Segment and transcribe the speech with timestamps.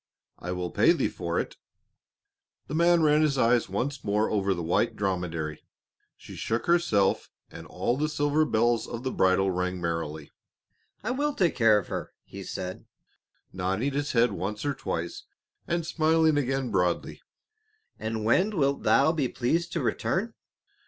[0.39, 1.57] I will pay thee for it."
[2.65, 5.61] The man ran his eyes once more over the white dromedary,
[6.17, 10.31] she shook herself and all the silver bells of the bridle rang merrily.
[11.03, 12.85] "I will take care of her," he said,
[13.53, 15.25] nodding his head once or twice
[15.67, 17.21] and smiling again broadly;
[17.99, 20.33] "and when wilt thou be pleased to return?"